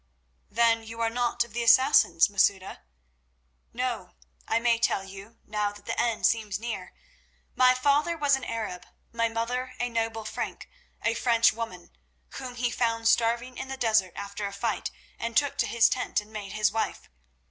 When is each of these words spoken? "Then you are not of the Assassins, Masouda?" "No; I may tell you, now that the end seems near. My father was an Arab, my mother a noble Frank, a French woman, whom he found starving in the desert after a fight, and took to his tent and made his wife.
"Then 0.49 0.83
you 0.83 0.99
are 0.99 1.11
not 1.11 1.43
of 1.43 1.53
the 1.53 1.61
Assassins, 1.61 2.27
Masouda?" 2.27 2.79
"No; 3.71 4.15
I 4.47 4.57
may 4.59 4.79
tell 4.79 5.03
you, 5.03 5.37
now 5.45 5.71
that 5.71 5.85
the 5.85 6.01
end 6.01 6.25
seems 6.25 6.59
near. 6.59 6.95
My 7.53 7.75
father 7.75 8.17
was 8.17 8.35
an 8.35 8.43
Arab, 8.43 8.87
my 9.11 9.29
mother 9.29 9.73
a 9.79 9.89
noble 9.89 10.25
Frank, 10.25 10.67
a 11.03 11.13
French 11.13 11.53
woman, 11.53 11.91
whom 12.29 12.55
he 12.55 12.71
found 12.71 13.09
starving 13.09 13.59
in 13.59 13.67
the 13.67 13.77
desert 13.77 14.13
after 14.15 14.47
a 14.47 14.53
fight, 14.53 14.89
and 15.19 15.37
took 15.37 15.55
to 15.59 15.67
his 15.67 15.87
tent 15.87 16.19
and 16.19 16.33
made 16.33 16.53
his 16.53 16.71
wife. 16.71 17.07